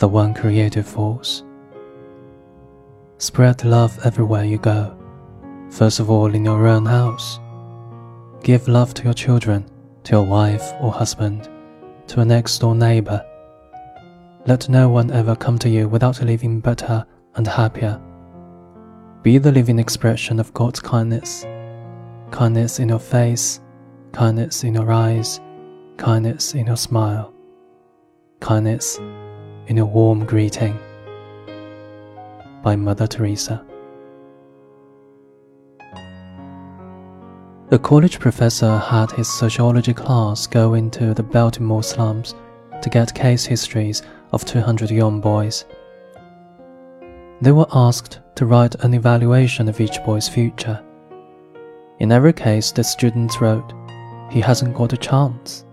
the 0.00 0.08
one 0.08 0.32
creative 0.32 0.88
force. 0.88 1.44
Spread 3.18 3.62
love 3.64 3.98
everywhere 4.02 4.44
you 4.44 4.56
go, 4.56 4.96
first 5.68 6.00
of 6.00 6.08
all 6.08 6.34
in 6.34 6.42
your 6.42 6.66
own 6.66 6.86
house. 6.86 7.38
Give 8.42 8.66
love 8.66 8.94
to 8.94 9.04
your 9.04 9.12
children, 9.12 9.70
to 10.04 10.12
your 10.12 10.24
wife 10.24 10.72
or 10.80 10.90
husband, 10.90 11.50
to 12.06 12.20
a 12.20 12.24
next 12.24 12.58
door 12.60 12.74
neighbor. 12.74 13.22
Let 14.46 14.70
no 14.70 14.88
one 14.88 15.10
ever 15.10 15.36
come 15.36 15.58
to 15.58 15.68
you 15.68 15.86
without 15.86 16.22
leaving 16.22 16.60
better 16.60 17.04
and 17.34 17.46
happier. 17.46 18.00
Be 19.22 19.36
the 19.36 19.52
living 19.52 19.78
expression 19.78 20.40
of 20.40 20.54
God's 20.54 20.80
kindness. 20.80 21.44
Kindness 22.30 22.78
in 22.78 22.88
your 22.88 23.00
face, 23.00 23.60
kindness 24.12 24.64
in 24.64 24.76
your 24.76 24.90
eyes, 24.90 25.42
kindness 25.98 26.54
in 26.54 26.68
your 26.68 26.78
smile, 26.78 27.34
kindness 28.40 28.98
in 29.70 29.78
a 29.78 29.86
warm 29.86 30.26
greeting. 30.26 30.76
By 32.60 32.74
Mother 32.74 33.06
Teresa. 33.06 33.64
A 37.70 37.78
college 37.78 38.18
professor 38.18 38.78
had 38.78 39.12
his 39.12 39.28
sociology 39.28 39.94
class 39.94 40.48
go 40.48 40.74
into 40.74 41.14
the 41.14 41.22
Baltimore 41.22 41.84
slums 41.84 42.34
to 42.82 42.90
get 42.90 43.14
case 43.14 43.44
histories 43.46 44.02
of 44.32 44.44
200 44.44 44.90
young 44.90 45.20
boys. 45.20 45.64
They 47.40 47.52
were 47.52 47.68
asked 47.72 48.18
to 48.34 48.46
write 48.46 48.74
an 48.82 48.92
evaluation 48.92 49.68
of 49.68 49.80
each 49.80 50.02
boy's 50.04 50.28
future. 50.28 50.82
In 52.00 52.10
every 52.10 52.32
case, 52.32 52.72
the 52.72 52.82
students 52.82 53.40
wrote, 53.40 53.72
He 54.32 54.40
hasn't 54.40 54.74
got 54.74 54.92
a 54.92 54.96
chance. 54.96 55.64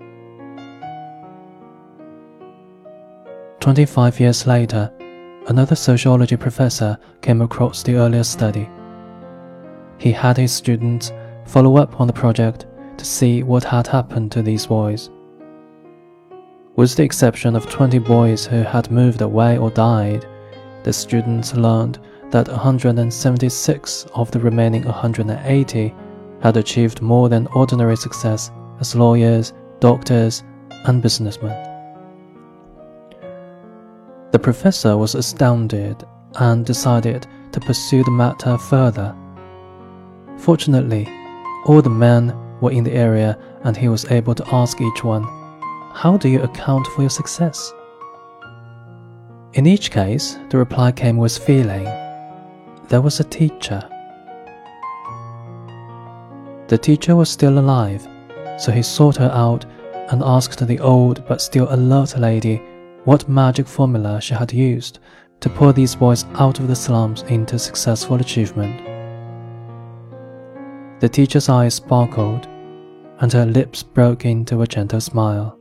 25 3.68 4.22
years 4.22 4.48
later, 4.48 4.90
another 5.48 5.76
sociology 5.76 6.38
professor 6.38 6.98
came 7.22 7.42
across 7.42 7.84
the 7.84 7.96
earlier 7.96 8.24
study. 8.24 8.70
He 9.98 10.10
had 10.14 10.38
his 10.38 10.54
students 10.54 11.12
follow 11.46 11.76
up 11.76 12.00
on 12.00 12.08
the 12.08 12.14
project 12.14 12.66
to 12.98 13.04
see 13.04 13.44
what 13.44 13.66
had 13.66 13.86
happened 13.86 14.32
to 14.32 14.42
these 14.42 14.68
boys. 14.68 15.10
With 16.78 16.96
the 16.96 17.04
exception 17.04 17.58
of 17.58 17.70
20 17.70 18.00
boys 18.00 18.46
who 18.46 18.62
had 18.62 18.90
moved 18.90 19.20
away 19.20 19.58
or 19.58 19.70
died, 19.70 20.26
the 20.84 20.94
students 20.94 21.54
learned 21.54 22.00
that 22.32 22.48
176 22.48 24.06
of 24.16 24.32
the 24.32 24.40
remaining 24.40 24.86
180 24.86 25.94
had 26.42 26.56
achieved 26.56 27.02
more 27.02 27.28
than 27.28 27.48
ordinary 27.48 27.98
success 27.98 28.50
as 28.80 28.96
lawyers, 28.96 29.52
doctors, 29.82 30.46
and 30.86 31.02
businessmen. 31.02 31.67
The 34.32 34.40
professor 34.40 34.98
was 34.98 35.16
astounded 35.16 36.04
and 36.36 36.66
decided 36.66 37.26
to 37.54 37.60
pursue 37.62 38.04
the 38.04 38.12
matter 38.12 38.58
further. 38.58 39.16
Fortunately, 40.38 41.08
all 41.66 41.82
the 41.82 41.90
men 41.90 42.36
were 42.60 42.72
in 42.72 42.84
the 42.84 42.92
area 42.92 43.38
and 43.64 43.78
he 43.78 43.88
was 43.88 44.12
able 44.12 44.36
to 44.36 44.54
ask 44.54 44.82
each 44.82 45.04
one, 45.04 45.24
How 45.94 46.18
do 46.18 46.28
you 46.28 46.42
account 46.44 46.88
for 46.88 47.02
your 47.02 47.10
success? 47.10 47.74
In 49.54 49.66
each 49.66 49.92
case, 49.92 50.38
the 50.50 50.58
reply 50.58 50.92
came 50.92 51.16
with 51.16 51.38
feeling. 51.38 51.86
There 52.90 53.02
was 53.02 53.22
a 53.22 53.24
teacher. 53.24 53.82
The 56.68 56.78
teacher 56.78 57.16
was 57.16 57.30
still 57.30 57.60
alive, 57.60 58.06
so 58.58 58.74
he 58.74 58.82
sought 58.82 59.16
her 59.16 59.32
out 59.34 59.66
and 60.12 60.22
asked 60.22 60.66
the 60.68 60.80
old 60.80 61.26
but 61.28 61.42
still 61.42 61.68
alert 61.74 62.18
lady 62.20 62.62
what 63.08 63.30
magic 63.30 63.66
formula 63.66 64.20
she 64.20 64.34
had 64.34 64.52
used 64.52 65.00
to 65.40 65.50
pull 65.50 65.72
these 65.72 65.96
boys 65.96 66.26
out 66.34 66.60
of 66.60 66.68
the 66.68 66.76
slums 66.76 67.22
into 67.30 67.58
successful 67.58 68.18
achievement. 68.18 68.82
The 71.00 71.08
teacher's 71.08 71.48
eyes 71.48 71.76
sparkled, 71.76 72.48
and 73.20 73.32
her 73.32 73.46
lips 73.46 73.82
broke 73.82 74.26
into 74.26 74.62
a 74.62 74.68
gentle 74.68 75.00
smile. 75.00 75.58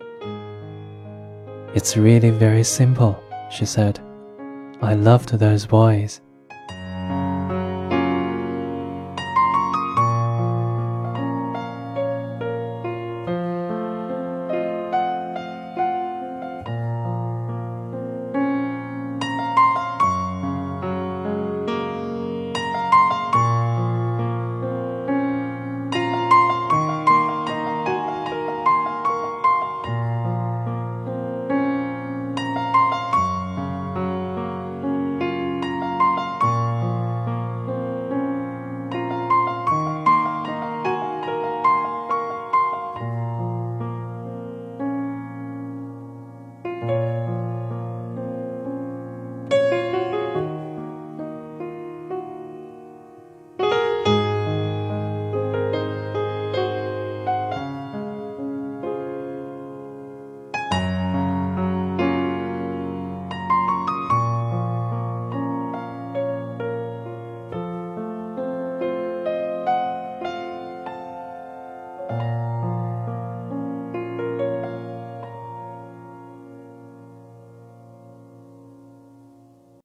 It's 1.73 1.97
really 1.97 2.31
very 2.31 2.65
simple, 2.65 3.17
she 3.49 3.65
said. 3.65 4.01
I 4.83 4.95
loved 4.95 5.29
those 5.29 5.67
boys. 5.67 6.23